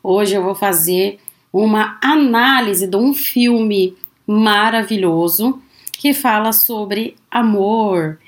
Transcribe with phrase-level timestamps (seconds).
[0.00, 1.18] Hoje eu vou fazer
[1.52, 5.60] uma análise de um filme maravilhoso
[5.94, 8.20] que fala sobre amor.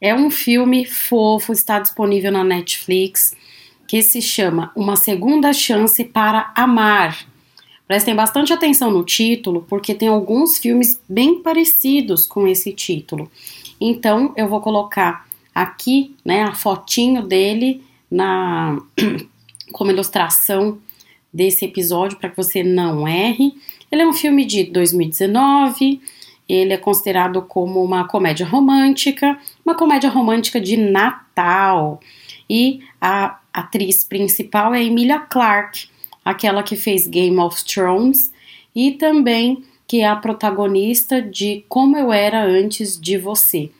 [0.00, 3.34] É um filme fofo, está disponível na Netflix,
[3.86, 7.26] que se chama Uma Segunda Chance para Amar.
[7.86, 13.30] Prestem bastante atenção no título, porque tem alguns filmes bem parecidos com esse título.
[13.80, 18.78] Então, eu vou colocar aqui, né, a fotinho dele na
[19.72, 20.78] como ilustração
[21.32, 23.54] desse episódio para que você não erre.
[23.90, 26.00] Ele é um filme de 2019,
[26.48, 32.00] ele é considerado como uma comédia romântica, uma comédia romântica de Natal.
[32.48, 35.88] E a atriz principal é Emilia Clarke,
[36.24, 38.32] aquela que fez Game of Thrones
[38.74, 43.70] e também que é a protagonista de Como Eu Era Antes de Você.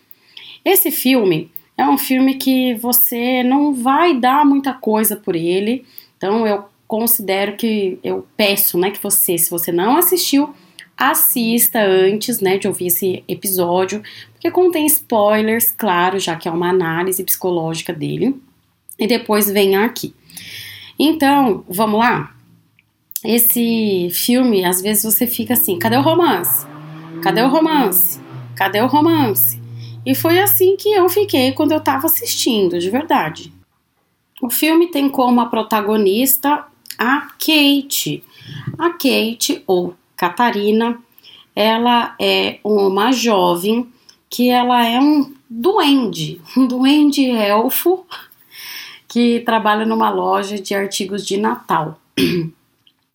[0.64, 5.84] Esse filme é um filme que você não vai dar muita coisa por ele,
[6.16, 10.54] então eu considero que eu peço, né, que você, se você não assistiu,
[10.96, 14.02] assista antes, né, de ouvir esse episódio,
[14.32, 18.34] porque contém spoilers, claro, já que é uma análise psicológica dele,
[18.98, 20.14] e depois venha aqui.
[20.98, 22.34] Então, vamos lá?
[23.22, 26.66] Esse filme, às vezes você fica assim, cadê o romance?
[27.22, 28.20] Cadê o romance?
[28.54, 29.60] Cadê o romance?
[30.04, 33.52] E foi assim que eu fiquei quando eu tava assistindo, de verdade.
[34.40, 36.64] O filme tem como a protagonista
[36.98, 38.22] a Kate.
[38.78, 40.98] A Kate, ou Catarina,
[41.54, 43.92] ela é uma jovem
[44.28, 48.06] que ela é um duende, um duende elfo
[49.08, 52.00] que trabalha numa loja de artigos de Natal.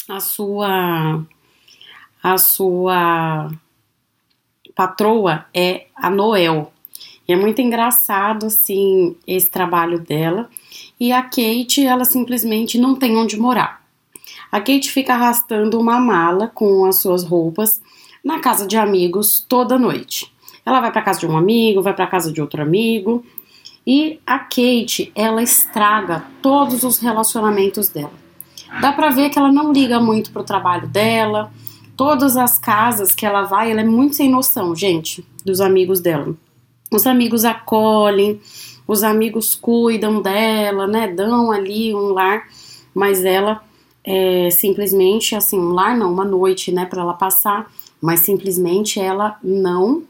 [0.10, 1.24] A sua
[2.24, 3.50] a sua
[4.76, 6.72] patroa é a Noel.
[7.28, 10.50] E é muito engraçado assim esse trabalho dela.
[11.00, 13.81] E a Kate, ela simplesmente não tem onde morar.
[14.52, 17.82] A Kate fica arrastando uma mala com as suas roupas
[18.24, 20.32] na casa de amigos toda noite.
[20.66, 23.26] Ela vai para casa de um amigo, vai para casa de outro amigo,
[23.86, 28.14] e a Kate, ela estraga todos os relacionamentos dela.
[28.80, 31.52] Dá para ver que ela não liga muito pro trabalho dela.
[31.98, 36.34] Todas as casas que ela vai, ela é muito sem noção, gente, dos amigos dela.
[36.92, 38.40] Os amigos acolhem,
[38.88, 41.08] os amigos cuidam dela, né?
[41.08, 42.48] Dão ali um lar,
[42.94, 43.62] mas ela
[44.04, 49.38] é simplesmente assim, um lar não, uma noite, né, para ela passar, mas simplesmente ela
[49.44, 50.04] não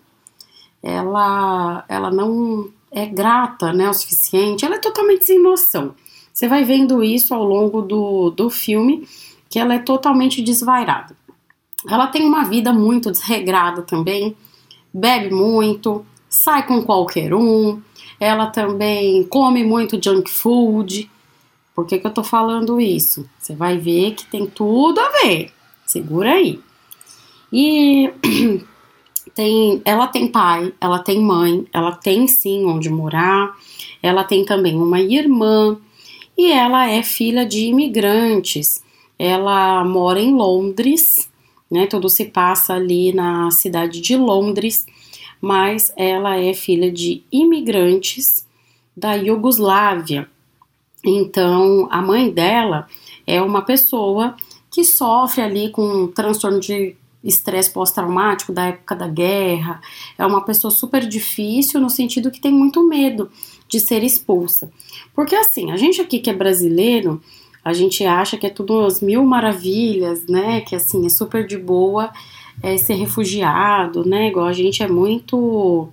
[0.81, 4.65] ela ela não é grata, né, o suficiente.
[4.65, 5.95] Ela é totalmente sem noção.
[6.33, 9.07] Você vai vendo isso ao longo do, do filme,
[9.49, 11.15] que ela é totalmente desvairada.
[11.87, 14.35] Ela tem uma vida muito desregrada também,
[14.93, 17.81] bebe muito, sai com qualquer um,
[18.19, 21.10] ela também come muito junk food.
[21.81, 23.27] Por que, que eu tô falando isso?
[23.39, 25.51] Você vai ver que tem tudo a ver.
[25.85, 26.59] Segura aí.
[27.51, 28.11] E
[29.33, 33.55] tem, ela tem pai, ela tem mãe, ela tem sim onde morar,
[34.01, 35.77] ela tem também uma irmã
[36.37, 38.83] e ela é filha de imigrantes.
[39.17, 41.29] Ela mora em Londres,
[41.69, 41.87] né?
[41.87, 44.85] Tudo se passa ali na cidade de Londres
[45.41, 48.47] mas ela é filha de imigrantes
[48.95, 50.29] da Iugoslávia.
[51.03, 52.87] Então, a mãe dela
[53.25, 54.35] é uma pessoa
[54.69, 59.81] que sofre ali com um transtorno de estresse pós-traumático da época da guerra.
[60.17, 63.29] É uma pessoa super difícil no sentido que tem muito medo
[63.67, 64.71] de ser expulsa.
[65.13, 67.21] Porque assim, a gente aqui que é brasileiro,
[67.63, 70.61] a gente acha que é tudo as mil maravilhas, né?
[70.61, 72.11] Que assim, é super de boa
[72.61, 74.29] é, ser refugiado, né?
[74.29, 75.89] Igual a gente é muito.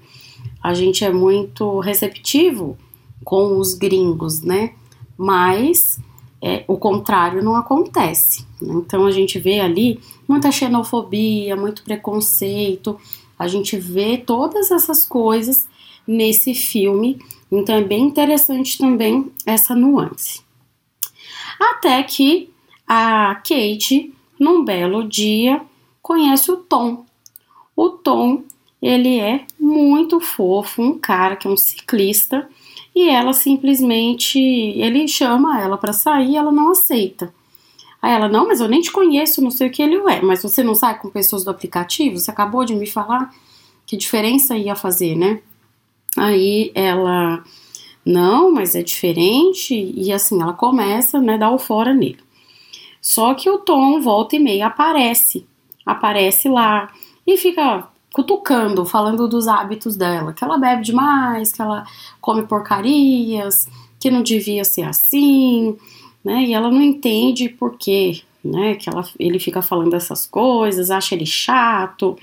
[0.63, 2.77] A gente é muito receptivo
[3.23, 4.73] com os gringos, né?
[5.19, 6.01] Mas
[6.41, 8.47] é, o contrário não acontece.
[8.61, 8.75] Né?
[8.77, 12.99] Então a gente vê ali muita xenofobia, muito preconceito,
[13.39, 15.69] a gente vê todas essas coisas
[16.07, 17.19] nesse filme,
[17.51, 20.41] então é bem interessante também essa nuance.
[21.59, 22.51] Até que
[22.87, 25.61] a Kate, num belo dia,
[26.01, 27.05] conhece o Tom.
[27.77, 28.45] O Tom,
[28.81, 32.49] ele é muito fofo, um cara que é um ciclista,
[32.99, 37.33] e ela simplesmente, ele chama ela para sair, ela não aceita.
[38.03, 40.43] Aí ela, não, mas eu nem te conheço, não sei o que ele é, mas
[40.43, 42.19] você não sai com pessoas do aplicativo?
[42.19, 43.33] Você acabou de me falar
[43.87, 45.41] que diferença ia fazer, né?
[46.17, 47.43] Aí ela
[48.05, 49.75] Não, mas é diferente.
[49.97, 52.19] E assim, ela começa, né, dar o fora nele.
[53.01, 55.47] Só que o Tom volta e meia aparece.
[55.87, 56.93] Aparece lá
[57.27, 61.85] e fica cutucando, falando dos hábitos dela, que ela bebe demais, que ela
[62.21, 63.69] come porcarias,
[63.99, 65.77] que não devia ser assim,
[66.25, 66.45] né?
[66.45, 68.75] E ela não entende por quê, né?
[68.75, 72.17] Que ela, ele fica falando essas coisas, acha ele chato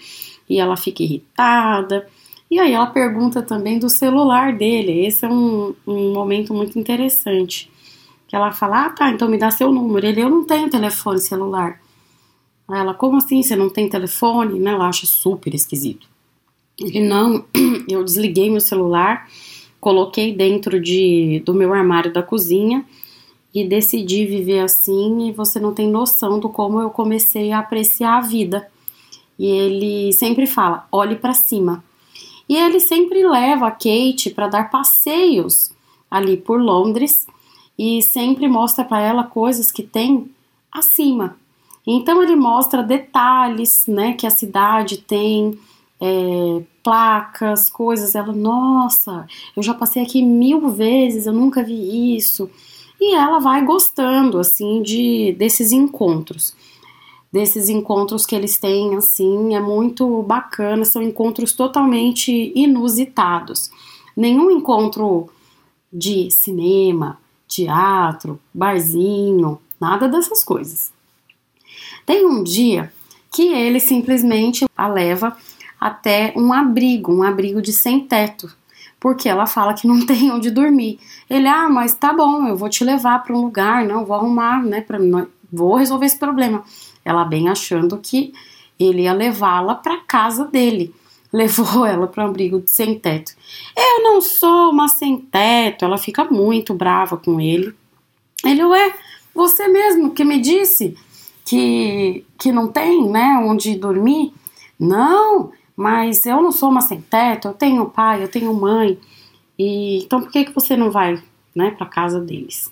[0.50, 2.08] e ela fica irritada.
[2.50, 5.06] E aí ela pergunta também do celular dele.
[5.06, 7.72] Esse é um, um momento muito interessante.
[8.28, 10.06] Que ela fala, ah tá, então me dá seu número.
[10.06, 11.80] Ele, eu não tenho telefone celular.
[12.68, 14.60] Aí ela, como assim você não tem telefone?
[14.60, 14.72] Né?
[14.72, 16.08] Ela acha super esquisito.
[16.80, 17.46] Ele, não,
[17.90, 19.30] eu desliguei meu celular,
[19.80, 22.86] coloquei dentro de, do meu armário da cozinha
[23.54, 28.18] e decidi viver assim e você não tem noção do como eu comecei a apreciar
[28.18, 28.68] a vida.
[29.40, 31.84] E ele sempre fala: olhe para cima.
[32.48, 35.72] E ele sempre leva a Kate para dar passeios
[36.12, 37.26] ali por Londres
[37.78, 40.30] e sempre mostra para ela coisas que tem
[40.72, 41.38] acima.
[41.86, 45.58] Então ele mostra detalhes, né, que a cidade tem,
[46.02, 48.16] é, placas, coisas.
[48.16, 52.50] Ela, nossa, eu já passei aqui mil vezes, eu nunca vi isso.
[53.00, 56.56] E ela vai gostando, assim, de desses encontros.
[57.32, 63.70] Desses encontros que eles têm, assim, é muito bacana, são encontros totalmente inusitados.
[64.16, 65.30] Nenhum encontro
[65.92, 70.95] de cinema, teatro, barzinho, nada dessas coisas.
[72.06, 72.92] Tem um dia
[73.32, 75.36] que ele simplesmente a leva
[75.80, 78.50] até um abrigo, um abrigo de sem teto,
[79.00, 81.00] porque ela fala que não tem onde dormir.
[81.30, 84.64] Ele, ah, mas tá bom, eu vou te levar para um lugar, não, vou arrumar,
[84.64, 85.00] né, para
[85.52, 86.64] vou resolver esse problema.
[87.04, 88.34] Ela bem achando que
[88.80, 90.94] ele ia levá-la para casa dele.
[91.34, 93.34] Levou ela para um abrigo de sem teto.
[93.76, 95.84] Eu não sou uma sem teto.
[95.84, 97.76] Ela fica muito brava com ele.
[98.44, 98.94] Ele, ué,
[99.34, 100.98] você mesmo que me disse
[101.46, 104.34] que, que não tem, né, onde dormir.
[104.80, 109.00] Não, mas eu não sou uma sem teto, eu tenho pai, eu tenho mãe.
[109.58, 111.22] E então por que que você não vai,
[111.56, 112.70] né, para casa deles?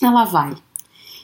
[0.00, 0.54] Ela vai.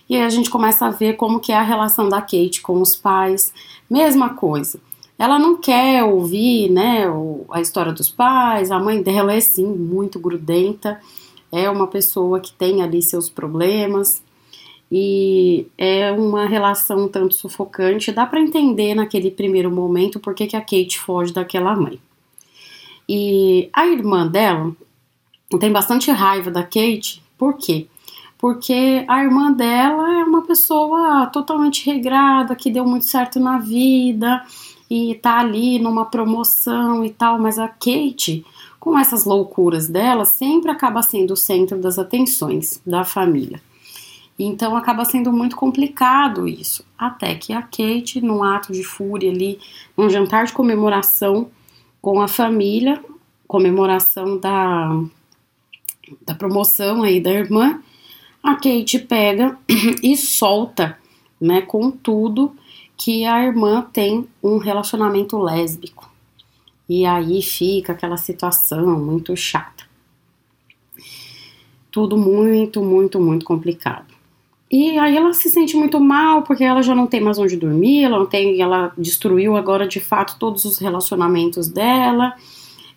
[0.08, 2.80] E aí a gente começa a ver como que é a relação da Kate com
[2.80, 3.52] os pais.
[3.88, 4.80] Mesma coisa.
[5.18, 7.04] Ela não quer ouvir, né,
[7.50, 8.70] a história dos pais.
[8.70, 11.00] A mãe dela é sim muito grudenta.
[11.52, 14.22] É uma pessoa que tem ali seus problemas
[14.90, 18.12] e é uma relação tanto sufocante.
[18.12, 22.00] Dá para entender naquele primeiro momento por que, que a Kate foge daquela mãe.
[23.08, 24.74] E a irmã dela
[25.60, 27.86] tem bastante raiva da Kate, por quê?
[28.36, 34.44] Porque a irmã dela é uma pessoa totalmente regrada, que deu muito certo na vida
[34.90, 38.44] e tá ali numa promoção e tal, mas a Kate,
[38.78, 43.60] com essas loucuras dela, sempre acaba sendo o centro das atenções da família.
[44.38, 46.84] Então acaba sendo muito complicado isso.
[46.96, 49.58] Até que a Kate, num ato de fúria ali,
[49.96, 51.50] num jantar de comemoração
[52.00, 53.02] com a família,
[53.48, 55.02] comemoração da,
[56.24, 57.82] da promoção aí da irmã,
[58.42, 59.58] a Kate pega
[60.02, 60.96] e solta,
[61.40, 62.54] né, com tudo
[62.96, 66.08] que a irmã tem um relacionamento lésbico.
[66.88, 69.84] E aí fica aquela situação muito chata.
[71.90, 74.07] Tudo muito, muito, muito complicado.
[74.70, 78.04] E aí ela se sente muito mal porque ela já não tem mais onde dormir,
[78.04, 82.34] ela não tem, ela destruiu agora de fato todos os relacionamentos dela.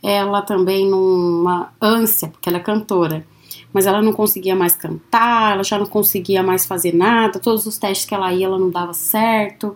[0.04, 3.26] Ela também numa ânsia, porque ela é cantora,
[3.72, 7.78] mas ela não conseguia mais cantar, ela já não conseguia mais fazer nada, todos os
[7.78, 9.76] testes que ela ia, ela não dava certo,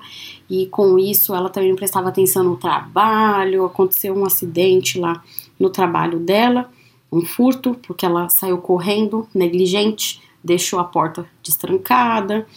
[0.49, 5.23] e com isso ela também prestava atenção no trabalho, aconteceu um acidente lá
[5.59, 6.69] no trabalho dela,
[7.11, 12.47] um furto, porque ela saiu correndo, negligente, deixou a porta destrancada.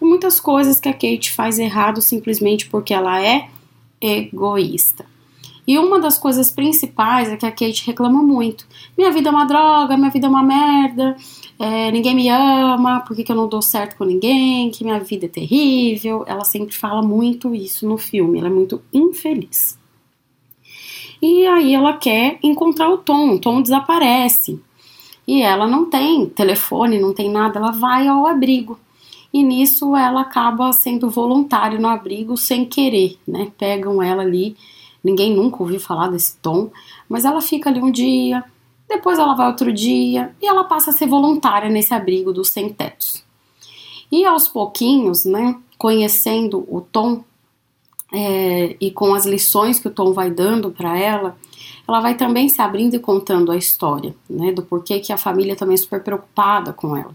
[0.00, 3.48] Muitas coisas que a Kate faz errado simplesmente porque ela é
[4.00, 5.04] egoísta.
[5.66, 8.66] E uma das coisas principais é que a Kate reclama muito.
[8.96, 11.16] Minha vida é uma droga, minha vida é uma merda,
[11.58, 15.26] é, ninguém me ama, por que, eu não dou certo com ninguém, que minha vida
[15.26, 16.24] é terrível.
[16.26, 19.78] Ela sempre fala muito isso no filme, ela é muito infeliz.
[21.22, 24.58] E aí ela quer encontrar o Tom, o Tom desaparece
[25.26, 28.78] e ela não tem telefone, não tem nada, ela vai ao abrigo.
[29.32, 33.52] E nisso ela acaba sendo voluntária no abrigo sem querer, né?
[33.56, 34.56] Pegam ela ali,
[35.04, 36.70] ninguém nunca ouviu falar desse tom,
[37.08, 38.44] mas ela fica ali um dia,
[38.88, 43.22] depois ela vai outro dia e ela passa a ser voluntária nesse abrigo dos sem-tetos.
[44.10, 47.22] E aos pouquinhos, né, conhecendo o Tom
[48.12, 51.36] é, e com as lições que o Tom vai dando para ela,
[51.86, 55.56] ela vai também se abrindo e contando a história, né, do porquê que a família
[55.56, 57.14] também é super preocupada com ela.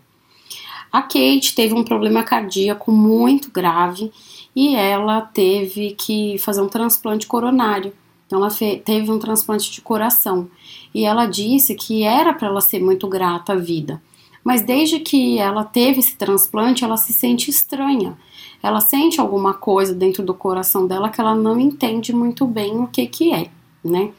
[0.92, 4.12] A Kate teve um problema cardíaco muito grave
[4.56, 7.92] e ela teve que fazer um transplante coronário.
[8.26, 8.50] Então ela
[8.84, 10.50] teve um transplante de coração
[10.94, 14.02] e ela disse que era para ela ser muito grata à vida.
[14.44, 18.18] Mas desde que ela teve esse transplante, ela se sente estranha.
[18.66, 22.88] Ela sente alguma coisa dentro do coração dela que ela não entende muito bem o
[22.88, 23.52] que que é,
[23.84, 24.12] né?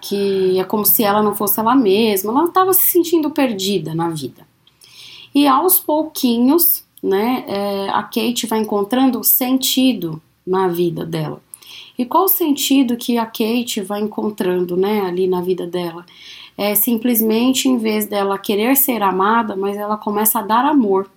[0.00, 4.08] Que é como se ela não fosse ela mesma, ela estava se sentindo perdida na
[4.08, 4.46] vida.
[5.34, 11.42] E aos pouquinhos, né, é, a Kate vai encontrando sentido na vida dela.
[11.98, 16.06] E qual o sentido que a Kate vai encontrando, né, ali na vida dela?
[16.56, 21.10] É simplesmente em vez dela querer ser amada, mas ela começa a dar amor.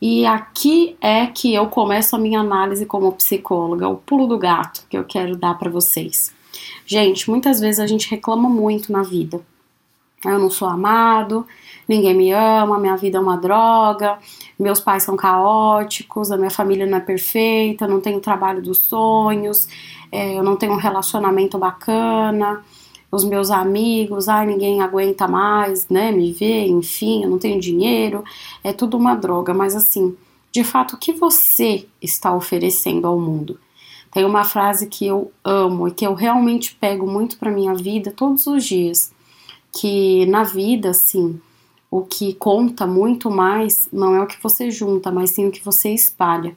[0.00, 4.86] E aqui é que eu começo a minha análise como psicóloga, o pulo do gato
[4.88, 6.32] que eu quero dar para vocês.
[6.86, 9.40] Gente, muitas vezes a gente reclama muito na vida.
[10.24, 11.46] Eu não sou amado,
[11.88, 14.18] ninguém me ama, minha vida é uma droga,
[14.58, 19.66] meus pais são caóticos, a minha família não é perfeita, não tenho trabalho dos sonhos,
[20.12, 22.62] é, eu não tenho um relacionamento bacana,
[23.10, 28.24] os meus amigos, ai, ninguém aguenta mais, né, me ver, enfim, eu não tenho dinheiro,
[28.62, 30.16] é tudo uma droga, mas assim,
[30.52, 33.58] de fato, o que você está oferecendo ao mundo?
[34.12, 38.10] Tem uma frase que eu amo e que eu realmente pego muito para minha vida
[38.10, 39.12] todos os dias,
[39.72, 41.40] que na vida, assim,
[41.90, 45.64] o que conta muito mais não é o que você junta, mas sim o que
[45.64, 46.56] você espalha.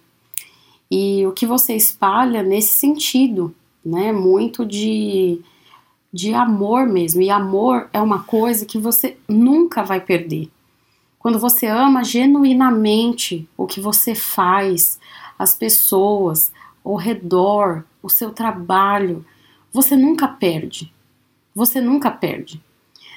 [0.89, 4.11] E o que você espalha nesse sentido, né?
[4.11, 5.41] Muito de,
[6.13, 7.21] de amor mesmo.
[7.21, 10.49] E amor é uma coisa que você nunca vai perder.
[11.17, 14.99] Quando você ama genuinamente o que você faz,
[15.39, 16.51] as pessoas,
[16.83, 19.25] ao redor, o seu trabalho,
[19.71, 20.93] você nunca perde.
[21.55, 22.61] Você nunca perde.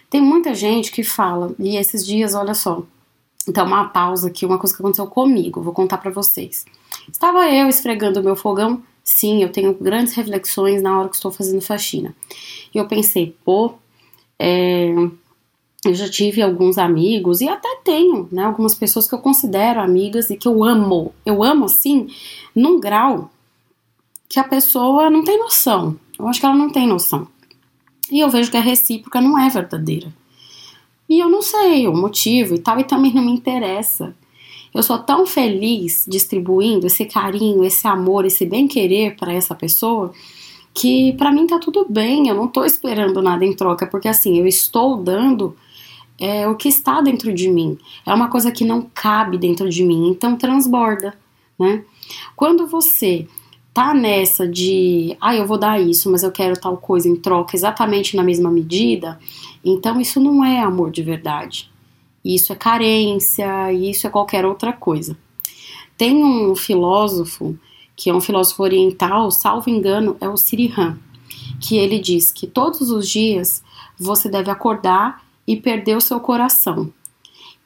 [0.09, 2.85] Tem muita gente que fala, e esses dias, olha só,
[3.49, 6.65] então uma pausa aqui, uma coisa que aconteceu comigo, vou contar para vocês.
[7.11, 11.31] Estava eu esfregando o meu fogão, sim, eu tenho grandes reflexões na hora que estou
[11.31, 12.15] fazendo faxina.
[12.75, 13.75] E eu pensei, pô,
[14.37, 14.93] é,
[15.85, 20.29] eu já tive alguns amigos e até tenho, né, algumas pessoas que eu considero amigas
[20.29, 21.15] e que eu amo.
[21.25, 22.09] Eu amo assim,
[22.55, 23.31] num grau
[24.29, 25.97] que a pessoa não tem noção.
[26.19, 27.29] Eu acho que ela não tem noção.
[28.11, 30.13] E eu vejo que a recíproca não é verdadeira.
[31.09, 34.17] E eu não sei o motivo e tal, e também não me interessa.
[34.75, 40.13] Eu sou tão feliz distribuindo esse carinho, esse amor, esse bem-querer para essa pessoa
[40.77, 44.39] que para mim tá tudo bem, eu não tô esperando nada em troca, porque assim,
[44.39, 45.57] eu estou dando
[46.21, 47.79] é, o que está dentro de mim.
[48.05, 51.15] É uma coisa que não cabe dentro de mim, então transborda,
[51.59, 51.83] né?
[52.37, 53.27] Quando você
[53.73, 57.57] tá nessa de, ah, eu vou dar isso, mas eu quero tal coisa em troca
[57.57, 59.19] exatamente na mesma medida,
[59.65, 61.71] então isso não é amor de verdade.
[62.27, 65.17] Isso é carência, isso é qualquer outra coisa.
[65.97, 67.57] Tem um filósofo,
[67.95, 70.99] que é um filósofo oriental, salvo engano, é o Sirihan,
[71.61, 73.63] que ele diz que todos os dias
[73.97, 76.93] você deve acordar e perder o seu coração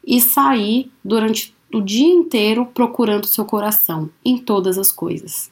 [0.06, 5.50] e sair durante o dia inteiro procurando o seu coração em todas as coisas.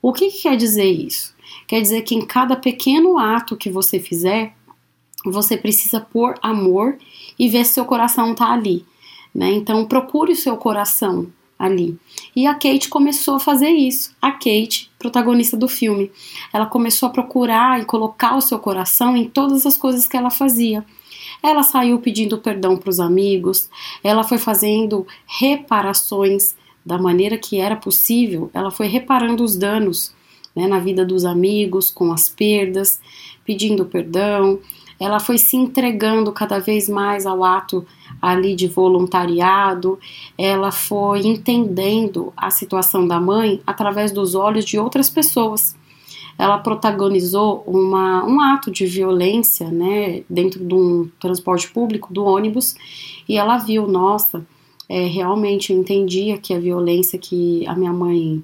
[0.00, 1.34] O que, que quer dizer isso?
[1.66, 4.56] Quer dizer que em cada pequeno ato que você fizer,
[5.24, 6.96] você precisa pôr amor
[7.38, 8.84] e ver se seu coração tá ali.
[9.34, 9.52] Né?
[9.52, 11.98] Então procure o seu coração ali.
[12.34, 14.14] E a Kate começou a fazer isso.
[14.20, 16.10] A Kate, protagonista do filme,
[16.52, 20.30] ela começou a procurar e colocar o seu coração em todas as coisas que ela
[20.30, 20.84] fazia.
[21.42, 23.68] Ela saiu pedindo perdão para os amigos,
[24.02, 30.14] ela foi fazendo reparações da maneira que era possível, ela foi reparando os danos
[30.54, 33.00] né, na vida dos amigos, com as perdas,
[33.44, 34.58] pedindo perdão.
[35.00, 37.86] Ela foi se entregando cada vez mais ao ato
[38.20, 39.98] ali de voluntariado.
[40.36, 45.74] Ela foi entendendo a situação da mãe através dos olhos de outras pessoas.
[46.38, 52.74] Ela protagonizou uma, um ato de violência, né, dentro de um transporte público, do ônibus,
[53.28, 54.46] e ela viu, nossa,
[54.88, 58.42] é, realmente eu entendia que a violência que a minha mãe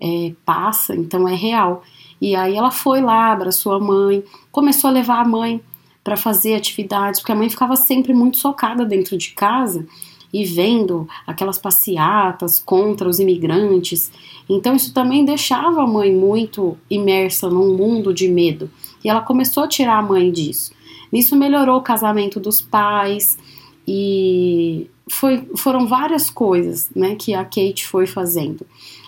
[0.00, 1.82] é, passa, então é real.
[2.20, 5.60] E aí ela foi lá, abraçou a mãe, começou a levar a mãe
[6.04, 9.86] para fazer atividades, porque a mãe ficava sempre muito socada dentro de casa
[10.32, 14.12] e vendo aquelas passeatas contra os imigrantes.
[14.48, 18.68] Então isso também deixava a mãe muito imersa num mundo de medo.
[19.02, 20.72] E ela começou a tirar a mãe disso.
[21.10, 23.38] Nisso melhorou o casamento dos pais
[23.86, 28.66] e foi, foram várias coisas né, que a Kate foi fazendo.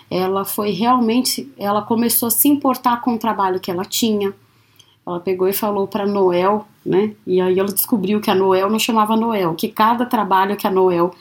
[0.09, 4.33] Ela foi realmente, ela começou a se importar com o trabalho que ela tinha.
[5.07, 7.15] Ela pegou e falou para Noel, né?
[7.27, 10.71] E aí ela descobriu que a Noel não chamava Noel, que cada trabalho que a
[10.71, 11.15] Noel,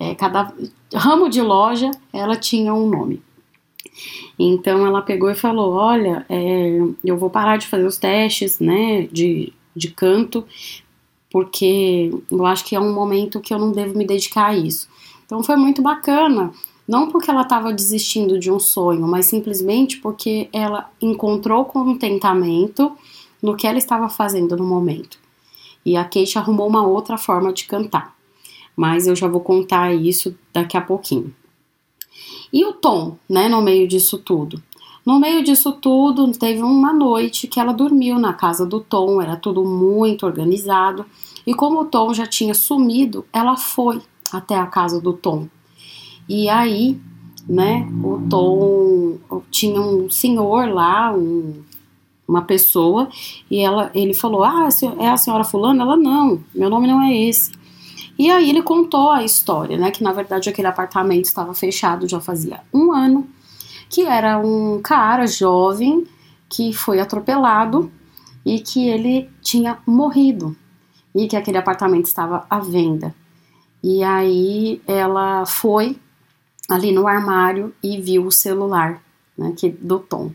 [0.00, 0.52] é, cada
[0.94, 3.22] ramo de loja, ela tinha um nome.
[4.38, 9.06] Então ela pegou e falou: Olha, é, eu vou parar de fazer os testes, né,
[9.12, 10.46] de, de canto,
[11.30, 14.88] porque eu acho que é um momento que eu não devo me dedicar a isso.
[15.26, 16.50] Então foi muito bacana,
[16.86, 22.96] não porque ela estava desistindo de um sonho, mas simplesmente porque ela encontrou contentamento
[23.42, 25.18] no que ela estava fazendo no momento.
[25.84, 28.14] E a Kate arrumou uma outra forma de cantar,
[28.76, 31.34] mas eu já vou contar isso daqui a pouquinho.
[32.52, 34.62] E o Tom, né, no meio disso tudo?
[35.04, 39.36] No meio disso tudo, teve uma noite que ela dormiu na casa do Tom, era
[39.36, 41.06] tudo muito organizado.
[41.46, 45.48] E como o Tom já tinha sumido, ela foi até a casa do Tom.
[46.28, 47.00] E aí,
[47.48, 49.16] né, o Tom
[49.50, 51.62] tinha um senhor lá, um,
[52.28, 53.08] uma pessoa,
[53.50, 54.68] e ela, ele falou: Ah,
[54.98, 55.82] é a senhora Fulana?
[55.82, 57.50] Ela, não, meu nome não é esse.
[58.18, 59.90] E aí ele contou a história, né?
[59.90, 63.26] Que na verdade aquele apartamento estava fechado já fazia um ano,
[63.88, 66.06] que era um cara jovem
[66.48, 67.90] que foi atropelado
[68.44, 70.56] e que ele tinha morrido
[71.14, 73.14] e que aquele apartamento estava à venda.
[73.82, 75.96] E aí ela foi
[76.68, 79.00] ali no armário e viu o celular
[79.36, 80.32] né, que, do Tom.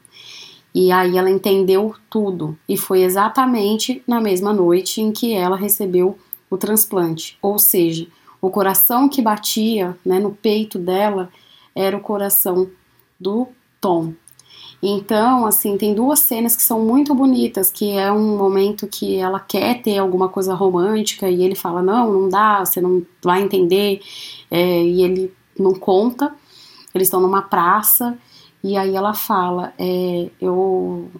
[0.73, 2.57] E aí ela entendeu tudo.
[2.67, 6.17] E foi exatamente na mesma noite em que ela recebeu
[6.49, 7.37] o transplante.
[7.41, 8.07] Ou seja,
[8.41, 11.29] o coração que batia né, no peito dela
[11.75, 12.69] era o coração
[13.19, 13.47] do
[13.79, 14.13] Tom.
[14.85, 19.39] Então, assim, tem duas cenas que são muito bonitas, que é um momento que ela
[19.39, 24.01] quer ter alguma coisa romântica e ele fala, não, não dá, você não vai entender,
[24.51, 26.35] é, e ele não conta.
[26.93, 28.17] Eles estão numa praça
[28.63, 31.11] e aí ela fala, é, eu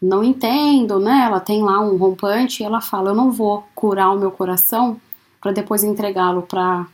[0.00, 1.24] não entendo, né?
[1.26, 4.98] Ela tem lá um rompante e ela fala: Eu não vou curar o meu coração
[5.40, 6.86] para depois entregá-lo para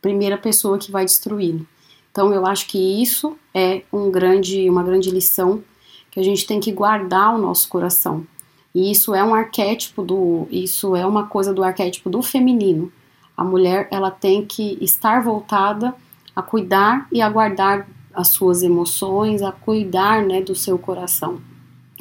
[0.00, 1.66] primeira pessoa que vai destruí-lo.
[2.10, 5.62] Então eu acho que isso é um grande, uma grande lição
[6.10, 8.26] que a gente tem que guardar o nosso coração.
[8.74, 12.92] E isso é um arquétipo do, isso é uma coisa do arquétipo do feminino.
[13.34, 15.94] A mulher ela tem que estar voltada
[16.36, 21.40] a cuidar e a guardar as suas emoções, a cuidar, né, do seu coração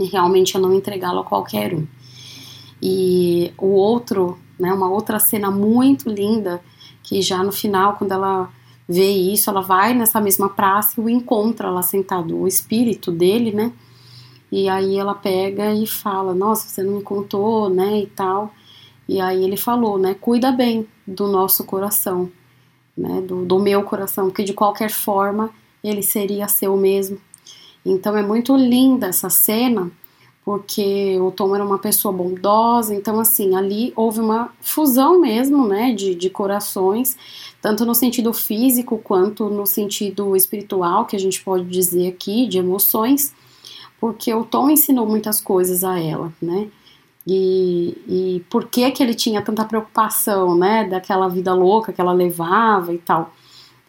[0.02, 1.88] e realmente eu não entregá-lo a qualquer um.
[2.82, 6.62] E o outro, né, uma outra cena muito linda,
[7.04, 8.50] que já no final, quando ela
[8.88, 13.52] vê isso, ela vai nessa mesma praça e o encontra lá sentado, o espírito dele,
[13.52, 13.71] né?
[14.52, 18.00] E aí ela pega e fala: Nossa, você não me contou, né?
[18.02, 18.52] E tal.
[19.08, 20.13] E aí ele falou, né?
[20.13, 22.30] Cuida bem do nosso coração,
[22.97, 23.21] né?
[23.21, 25.52] Do, do meu coração, porque de qualquer forma
[25.83, 27.19] ele seria seu mesmo.
[27.85, 29.91] Então é muito linda essa cena,
[30.43, 35.93] porque o Tom era uma pessoa bondosa, então assim, ali houve uma fusão mesmo, né,
[35.93, 37.17] de, de corações,
[37.61, 42.57] tanto no sentido físico quanto no sentido espiritual, que a gente pode dizer aqui, de
[42.57, 43.33] emoções,
[43.99, 46.67] porque o Tom ensinou muitas coisas a ela, né,
[47.25, 52.13] e, e por que que ele tinha tanta preocupação, né, daquela vida louca que ela
[52.13, 53.31] levava e tal.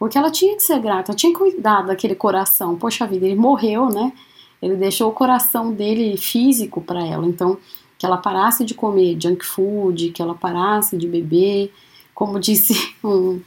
[0.03, 2.75] Porque ela tinha que ser grata, tinha que cuidar daquele coração.
[2.75, 4.13] Poxa vida, ele morreu, né?
[4.61, 7.25] Ele deixou o coração dele físico para ela.
[7.25, 7.57] Então,
[7.97, 11.73] que ela parasse de comer junk food, que ela parasse de beber.
[12.13, 13.41] Como disse um,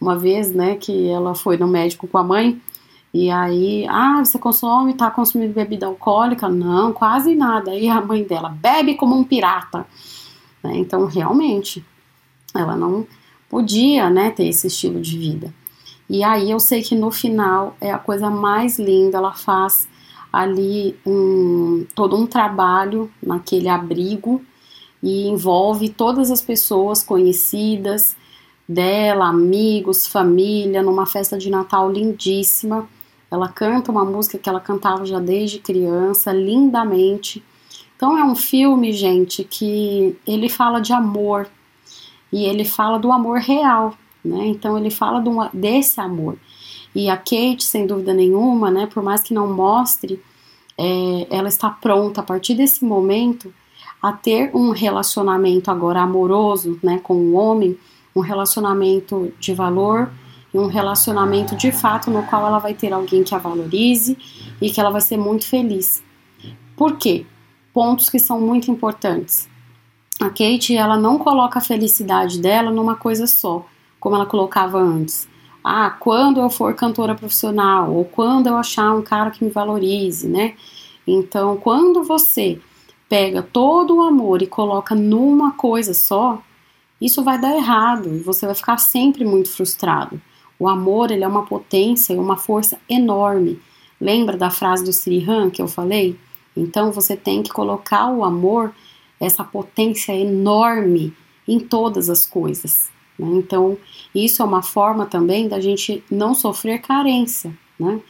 [0.00, 2.58] uma vez, né, que ela foi no médico com a mãe.
[3.12, 6.48] E aí, ah, você consome, tá consumindo bebida alcoólica?
[6.48, 7.72] Não, quase nada.
[7.72, 9.86] Aí a mãe dela, bebe como um pirata.
[10.64, 10.72] Né?
[10.78, 11.84] Então, realmente,
[12.54, 13.06] ela não
[13.50, 15.57] podia, né, ter esse estilo de vida.
[16.08, 19.88] E aí eu sei que no final é a coisa mais linda, ela faz
[20.32, 24.42] ali um, todo um trabalho naquele abrigo
[25.02, 28.16] e envolve todas as pessoas conhecidas
[28.68, 32.88] dela, amigos, família, numa festa de Natal lindíssima.
[33.30, 37.42] Ela canta uma música que ela cantava já desde criança, lindamente.
[37.96, 41.48] Então é um filme, gente, que ele fala de amor
[42.32, 43.94] e ele fala do amor real,
[44.28, 44.46] né?
[44.46, 46.36] Então ele fala de uma, desse amor.
[46.94, 50.20] E a Kate, sem dúvida nenhuma, né, por mais que não mostre,
[50.76, 53.52] é, ela está pronta a partir desse momento
[54.00, 57.76] a ter um relacionamento agora amoroso né, com o homem,
[58.14, 60.10] um relacionamento de valor
[60.54, 64.16] e um relacionamento de fato no qual ela vai ter alguém que a valorize
[64.60, 66.02] e que ela vai ser muito feliz.
[66.76, 67.26] Por quê?
[67.72, 69.48] Pontos que são muito importantes.
[70.20, 73.66] A Kate, ela não coloca a felicidade dela numa coisa só
[74.08, 75.28] como ela colocava antes.
[75.62, 80.26] Ah, quando eu for cantora profissional, ou quando eu achar um cara que me valorize,
[80.26, 80.54] né?
[81.06, 82.58] Então, quando você
[83.06, 86.40] pega todo o amor e coloca numa coisa só,
[86.98, 90.18] isso vai dar errado e você vai ficar sempre muito frustrado.
[90.58, 93.60] O amor, ele é uma potência e uma força enorme.
[94.00, 96.18] Lembra da frase do Srihan que eu falei?
[96.56, 98.72] Então você tem que colocar o amor,
[99.20, 101.12] essa potência enorme,
[101.46, 102.90] em todas as coisas.
[103.18, 103.28] Né?
[103.36, 103.76] Então,
[104.14, 107.52] isso é uma forma também da gente não sofrer carência.
[107.78, 108.00] Né?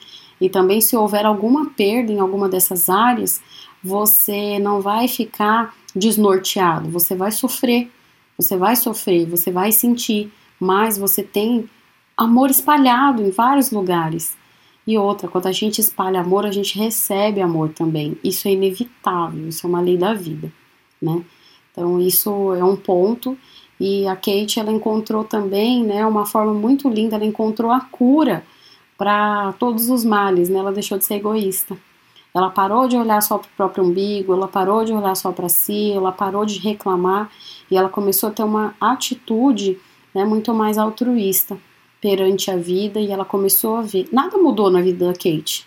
[0.40, 3.40] E também, se houver alguma perda em alguma dessas áreas,
[3.82, 7.90] você não vai ficar desnorteado, você vai sofrer,
[8.36, 11.68] você vai sofrer, você vai sentir, mas você tem
[12.16, 14.36] amor espalhado em vários lugares.
[14.86, 18.16] E outra, quando a gente espalha amor, a gente recebe amor também.
[18.24, 20.52] Isso é inevitável, isso é uma lei da vida,
[21.00, 21.22] né?
[21.70, 23.36] Então isso é um ponto
[23.80, 28.44] e a Kate ela encontrou também, né, uma forma muito linda, ela encontrou a cura
[28.96, 30.58] para todos os males, né?
[30.58, 31.78] Ela deixou de ser egoísta.
[32.34, 35.48] Ela parou de olhar só para o próprio umbigo, ela parou de olhar só para
[35.48, 37.30] si, ela parou de reclamar
[37.70, 39.78] e ela começou a ter uma atitude
[40.14, 41.56] né, muito mais altruísta
[42.00, 44.08] perante a vida e ela começou a ver.
[44.12, 45.66] Nada mudou na vida da Kate.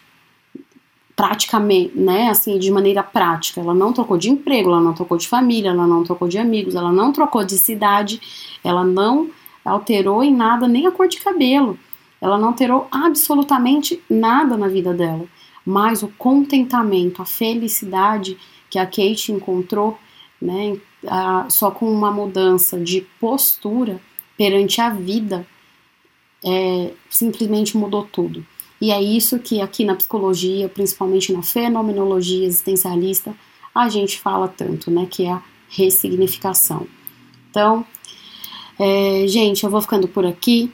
[1.15, 2.29] Praticamente, né?
[2.29, 3.61] Assim, de maneira prática.
[3.61, 6.75] Ela não trocou de emprego, ela não trocou de família, ela não trocou de amigos,
[6.75, 8.21] ela não trocou de cidade,
[8.63, 9.29] ela não
[9.63, 11.77] alterou em nada nem a cor de cabelo.
[12.19, 15.25] Ela não alterou absolutamente nada na vida dela.
[15.65, 18.37] Mas o contentamento, a felicidade
[18.69, 19.97] que a Kate encontrou,
[20.41, 23.99] né, a, só com uma mudança de postura
[24.37, 25.45] perante a vida,
[26.43, 28.45] é, simplesmente mudou tudo.
[28.81, 33.35] E é isso que aqui na psicologia, principalmente na fenomenologia existencialista,
[33.73, 35.07] a gente fala tanto, né?
[35.09, 36.87] Que é a ressignificação.
[37.49, 37.85] Então,
[38.79, 40.71] é, gente, eu vou ficando por aqui